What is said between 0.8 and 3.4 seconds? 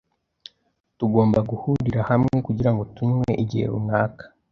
Tugomba guhurira hamwe kugirango tunywe